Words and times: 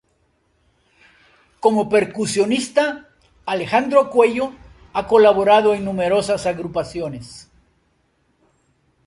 Como 1.63 1.81
Percusionista, 1.87 3.09
Alejandro 3.45 4.09
Coello 4.09 4.51
ha 4.93 5.05
colaborado 5.05 5.75
en 5.75 5.85
numerosas 5.85 6.47
agrupaciones. 6.47 7.51